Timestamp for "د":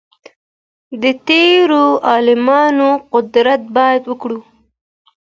1.01-1.03